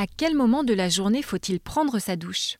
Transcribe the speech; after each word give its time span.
À 0.00 0.06
quel 0.06 0.34
moment 0.34 0.64
de 0.64 0.72
la 0.72 0.88
journée 0.88 1.20
faut-il 1.20 1.60
prendre 1.60 1.98
sa 1.98 2.16
douche? 2.16 2.56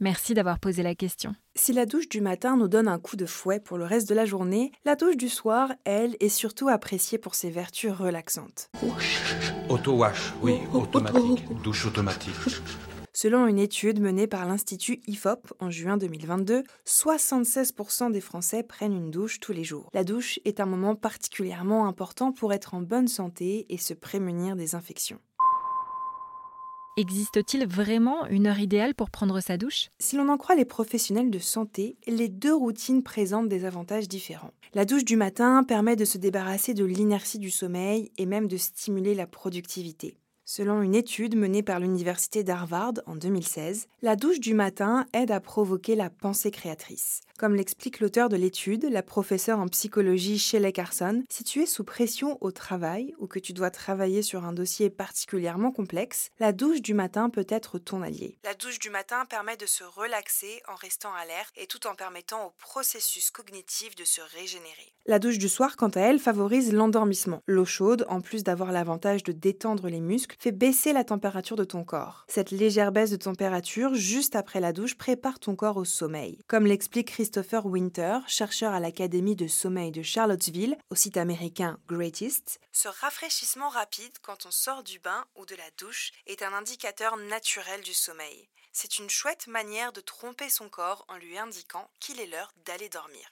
Merci 0.00 0.32
d'avoir 0.32 0.60
posé 0.60 0.82
la 0.82 0.94
question. 0.94 1.34
Si 1.56 1.74
la 1.74 1.84
douche 1.84 2.08
du 2.08 2.22
matin 2.22 2.56
nous 2.56 2.68
donne 2.68 2.88
un 2.88 2.98
coup 2.98 3.16
de 3.16 3.26
fouet 3.26 3.60
pour 3.60 3.76
le 3.76 3.84
reste 3.84 4.08
de 4.08 4.14
la 4.14 4.24
journée, 4.24 4.72
la 4.86 4.96
douche 4.96 5.18
du 5.18 5.28
soir, 5.28 5.74
elle, 5.84 6.16
est 6.20 6.30
surtout 6.30 6.70
appréciée 6.70 7.18
pour 7.18 7.34
ses 7.34 7.50
vertus 7.50 7.92
relaxantes. 7.92 8.70
Auto-wash, 9.68 10.32
oui, 10.40 10.60
automatique. 10.72 11.44
Douche 11.62 11.84
automatique. 11.84 12.32
Selon 13.12 13.46
une 13.46 13.58
étude 13.58 14.00
menée 14.00 14.26
par 14.26 14.46
l'Institut 14.46 15.02
IFOP 15.06 15.52
en 15.60 15.68
juin 15.68 15.98
2022, 15.98 16.64
76% 16.86 18.10
des 18.10 18.22
Français 18.22 18.62
prennent 18.62 18.96
une 18.96 19.10
douche 19.10 19.38
tous 19.38 19.52
les 19.52 19.64
jours. 19.64 19.90
La 19.92 20.04
douche 20.04 20.40
est 20.46 20.60
un 20.60 20.66
moment 20.66 20.94
particulièrement 20.94 21.86
important 21.88 22.32
pour 22.32 22.54
être 22.54 22.72
en 22.72 22.80
bonne 22.80 23.08
santé 23.08 23.66
et 23.68 23.76
se 23.76 23.92
prémunir 23.92 24.56
des 24.56 24.74
infections. 24.74 25.20
Existe-t-il 26.98 27.64
vraiment 27.64 28.26
une 28.26 28.48
heure 28.48 28.58
idéale 28.58 28.92
pour 28.92 29.08
prendre 29.08 29.38
sa 29.38 29.56
douche? 29.56 29.88
Si 30.00 30.16
l'on 30.16 30.28
en 30.28 30.36
croit 30.36 30.56
les 30.56 30.64
professionnels 30.64 31.30
de 31.30 31.38
santé, 31.38 31.96
les 32.08 32.28
deux 32.28 32.52
routines 32.52 33.04
présentent 33.04 33.48
des 33.48 33.64
avantages 33.64 34.08
différents. 34.08 34.50
La 34.74 34.84
douche 34.84 35.04
du 35.04 35.16
matin 35.16 35.62
permet 35.62 35.94
de 35.94 36.04
se 36.04 36.18
débarrasser 36.18 36.74
de 36.74 36.84
l'inertie 36.84 37.38
du 37.38 37.52
sommeil 37.52 38.10
et 38.18 38.26
même 38.26 38.48
de 38.48 38.56
stimuler 38.56 39.14
la 39.14 39.28
productivité. 39.28 40.18
Selon 40.50 40.80
une 40.80 40.94
étude 40.94 41.36
menée 41.36 41.62
par 41.62 41.78
l'Université 41.78 42.42
d'Harvard 42.42 42.94
en 43.04 43.16
2016, 43.16 43.86
la 44.00 44.16
douche 44.16 44.40
du 44.40 44.54
matin 44.54 45.04
aide 45.12 45.30
à 45.30 45.40
provoquer 45.40 45.94
la 45.94 46.08
pensée 46.08 46.50
créatrice. 46.50 47.20
Comme 47.38 47.54
l'explique 47.54 48.00
l'auteur 48.00 48.30
de 48.30 48.36
l'étude, 48.36 48.88
la 48.90 49.02
professeure 49.02 49.58
en 49.58 49.68
psychologie 49.68 50.38
Shelley 50.38 50.72
Carson, 50.72 51.22
si 51.28 51.44
tu 51.44 51.60
es 51.60 51.66
sous 51.66 51.84
pression 51.84 52.38
au 52.40 52.50
travail 52.50 53.14
ou 53.18 53.26
que 53.26 53.38
tu 53.38 53.52
dois 53.52 53.70
travailler 53.70 54.22
sur 54.22 54.46
un 54.46 54.54
dossier 54.54 54.88
particulièrement 54.88 55.70
complexe, 55.70 56.30
la 56.40 56.52
douche 56.52 56.80
du 56.80 56.94
matin 56.94 57.28
peut 57.28 57.46
être 57.50 57.78
ton 57.78 58.00
allié. 58.00 58.38
La 58.42 58.54
douche 58.54 58.78
du 58.78 58.88
matin 58.88 59.26
permet 59.26 59.58
de 59.58 59.66
se 59.66 59.84
relaxer 59.84 60.62
en 60.66 60.76
restant 60.76 61.12
alerte 61.12 61.52
et 61.56 61.66
tout 61.66 61.86
en 61.86 61.94
permettant 61.94 62.46
au 62.46 62.52
processus 62.58 63.30
cognitif 63.30 63.94
de 63.96 64.04
se 64.04 64.22
régénérer. 64.38 64.94
La 65.04 65.18
douche 65.18 65.38
du 65.38 65.50
soir, 65.50 65.76
quant 65.76 65.90
à 65.90 66.00
elle, 66.00 66.18
favorise 66.18 66.72
l'endormissement. 66.72 67.42
L'eau 67.46 67.66
chaude, 67.66 68.06
en 68.08 68.22
plus 68.22 68.42
d'avoir 68.44 68.72
l'avantage 68.72 69.22
de 69.22 69.32
détendre 69.32 69.88
les 69.88 70.00
muscles, 70.00 70.37
fait 70.38 70.52
baisser 70.52 70.92
la 70.92 71.04
température 71.04 71.56
de 71.56 71.64
ton 71.64 71.84
corps. 71.84 72.24
Cette 72.28 72.50
légère 72.50 72.92
baisse 72.92 73.10
de 73.10 73.16
température 73.16 73.94
juste 73.94 74.36
après 74.36 74.60
la 74.60 74.72
douche 74.72 74.96
prépare 74.96 75.38
ton 75.38 75.56
corps 75.56 75.76
au 75.76 75.84
sommeil. 75.84 76.38
Comme 76.46 76.66
l'explique 76.66 77.08
Christopher 77.08 77.66
Winter, 77.66 78.18
chercheur 78.26 78.72
à 78.72 78.80
l'Académie 78.80 79.36
de 79.36 79.48
sommeil 79.48 79.90
de 79.90 80.02
Charlottesville, 80.02 80.78
au 80.90 80.94
site 80.94 81.16
américain 81.16 81.78
Greatest, 81.88 82.60
ce 82.72 82.88
rafraîchissement 82.88 83.68
rapide 83.68 84.12
quand 84.22 84.46
on 84.46 84.50
sort 84.50 84.84
du 84.84 84.98
bain 85.00 85.24
ou 85.36 85.44
de 85.46 85.56
la 85.56 85.70
douche 85.78 86.12
est 86.26 86.42
un 86.42 86.52
indicateur 86.52 87.16
naturel 87.16 87.80
du 87.82 87.94
sommeil. 87.94 88.48
C'est 88.72 88.98
une 88.98 89.10
chouette 89.10 89.48
manière 89.48 89.92
de 89.92 90.00
tromper 90.00 90.48
son 90.48 90.68
corps 90.68 91.04
en 91.08 91.16
lui 91.16 91.36
indiquant 91.36 91.90
qu'il 91.98 92.20
est 92.20 92.26
l'heure 92.26 92.52
d'aller 92.64 92.88
dormir. 92.88 93.28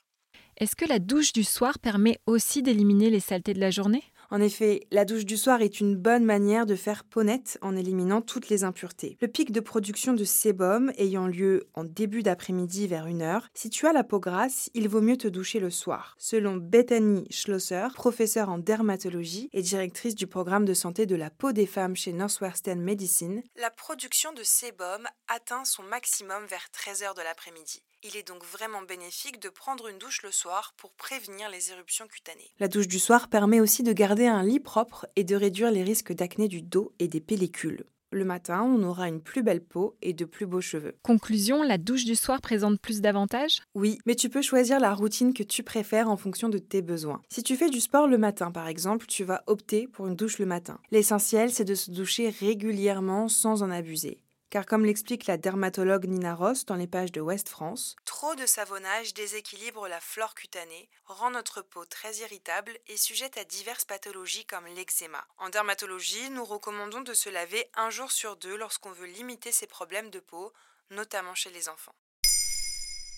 Est-ce 0.58 0.74
que 0.74 0.86
la 0.86 0.98
douche 0.98 1.32
du 1.32 1.44
soir 1.44 1.78
permet 1.78 2.18
aussi 2.26 2.62
d'éliminer 2.62 3.10
les 3.10 3.20
saletés 3.20 3.52
de 3.52 3.60
la 3.60 3.70
journée? 3.70 4.02
En 4.30 4.40
effet, 4.40 4.86
la 4.90 5.04
douche 5.04 5.24
du 5.24 5.36
soir 5.36 5.62
est 5.62 5.80
une 5.80 5.96
bonne 5.96 6.24
manière 6.24 6.66
de 6.66 6.74
faire 6.74 7.04
peau 7.04 7.22
nette 7.22 7.58
en 7.62 7.76
éliminant 7.76 8.20
toutes 8.20 8.48
les 8.48 8.64
impuretés. 8.64 9.16
Le 9.20 9.28
pic 9.28 9.52
de 9.52 9.60
production 9.60 10.14
de 10.14 10.24
sébum 10.24 10.92
ayant 10.98 11.26
lieu 11.26 11.68
en 11.74 11.84
début 11.84 12.22
d'après-midi 12.22 12.86
vers 12.86 13.06
1h, 13.06 13.42
si 13.54 13.70
tu 13.70 13.86
as 13.86 13.92
la 13.92 14.04
peau 14.04 14.18
grasse, 14.18 14.70
il 14.74 14.88
vaut 14.88 15.00
mieux 15.00 15.16
te 15.16 15.28
doucher 15.28 15.60
le 15.60 15.70
soir. 15.70 16.16
Selon 16.18 16.56
Bethany 16.56 17.26
Schlosser, 17.30 17.88
professeure 17.94 18.48
en 18.48 18.58
dermatologie 18.58 19.48
et 19.52 19.62
directrice 19.62 20.14
du 20.14 20.26
programme 20.26 20.64
de 20.64 20.74
santé 20.74 21.06
de 21.06 21.16
la 21.16 21.30
peau 21.30 21.52
des 21.52 21.66
femmes 21.66 21.96
chez 21.96 22.12
Northwestern 22.12 22.80
Medicine, 22.80 23.42
la 23.56 23.70
production 23.70 24.32
de 24.32 24.42
sébum 24.42 25.06
atteint 25.28 25.64
son 25.64 25.82
maximum 25.84 26.44
vers 26.46 26.66
13h 26.72 27.16
de 27.16 27.22
l'après-midi. 27.22 27.82
Il 28.02 28.16
est 28.16 28.26
donc 28.26 28.44
vraiment 28.44 28.82
bénéfique 28.82 29.40
de 29.40 29.48
prendre 29.48 29.88
une 29.88 29.98
douche 29.98 30.22
le 30.22 30.30
soir 30.30 30.74
pour 30.76 30.92
prévenir 30.92 31.48
les 31.48 31.72
éruptions 31.72 32.06
cutanées. 32.06 32.52
La 32.60 32.68
douche 32.68 32.86
du 32.86 32.98
soir 32.98 33.28
permet 33.28 33.58
aussi 33.58 33.82
de 33.82 33.92
garder 33.92 34.15
un 34.24 34.42
lit 34.42 34.60
propre 34.60 35.06
et 35.16 35.24
de 35.24 35.36
réduire 35.36 35.70
les 35.70 35.82
risques 35.82 36.14
d'acné 36.14 36.48
du 36.48 36.62
dos 36.62 36.92
et 36.98 37.08
des 37.08 37.20
pellicules. 37.20 37.84
Le 38.12 38.24
matin, 38.24 38.62
on 38.62 38.82
aura 38.82 39.08
une 39.08 39.20
plus 39.20 39.42
belle 39.42 39.62
peau 39.62 39.96
et 40.00 40.14
de 40.14 40.24
plus 40.24 40.46
beaux 40.46 40.60
cheveux. 40.60 40.94
Conclusion, 41.02 41.62
la 41.62 41.76
douche 41.76 42.04
du 42.04 42.14
soir 42.14 42.40
présente 42.40 42.80
plus 42.80 43.00
d'avantages? 43.00 43.60
Oui, 43.74 43.98
mais 44.06 44.14
tu 44.14 44.30
peux 44.30 44.42
choisir 44.42 44.80
la 44.80 44.94
routine 44.94 45.34
que 45.34 45.42
tu 45.42 45.62
préfères 45.62 46.08
en 46.08 46.16
fonction 46.16 46.48
de 46.48 46.58
tes 46.58 46.82
besoins. 46.82 47.20
Si 47.28 47.42
tu 47.42 47.56
fais 47.56 47.68
du 47.68 47.80
sport 47.80 48.06
le 48.06 48.16
matin, 48.16 48.52
par 48.52 48.68
exemple, 48.68 49.06
tu 49.06 49.24
vas 49.24 49.42
opter 49.48 49.88
pour 49.88 50.06
une 50.06 50.16
douche 50.16 50.38
le 50.38 50.46
matin. 50.46 50.78
L'essentiel, 50.92 51.50
c'est 51.50 51.64
de 51.64 51.74
se 51.74 51.90
doucher 51.90 52.30
régulièrement 52.30 53.28
sans 53.28 53.62
en 53.62 53.70
abuser. 53.70 54.22
Car 54.48 54.64
comme 54.64 54.84
l'explique 54.84 55.26
la 55.26 55.38
dermatologue 55.38 56.06
Nina 56.06 56.34
Ross 56.34 56.66
dans 56.66 56.76
les 56.76 56.86
pages 56.86 57.10
de 57.10 57.20
West 57.20 57.48
France, 57.48 57.96
trop 58.04 58.36
de 58.36 58.46
savonnage 58.46 59.12
déséquilibre 59.12 59.88
la 59.88 60.00
flore 60.00 60.36
cutanée, 60.36 60.88
rend 61.06 61.30
notre 61.30 61.62
peau 61.62 61.84
très 61.84 62.14
irritable 62.18 62.78
et 62.86 62.96
sujette 62.96 63.38
à 63.38 63.44
diverses 63.44 63.84
pathologies 63.84 64.46
comme 64.46 64.66
l'eczéma. 64.66 65.26
En 65.38 65.48
dermatologie, 65.48 66.30
nous 66.30 66.44
recommandons 66.44 67.00
de 67.00 67.12
se 67.12 67.28
laver 67.28 67.68
un 67.74 67.90
jour 67.90 68.12
sur 68.12 68.36
deux 68.36 68.56
lorsqu'on 68.56 68.92
veut 68.92 69.06
limiter 69.06 69.50
ces 69.50 69.66
problèmes 69.66 70.10
de 70.10 70.20
peau, 70.20 70.52
notamment 70.90 71.34
chez 71.34 71.50
les 71.50 71.68
enfants. 71.68 71.94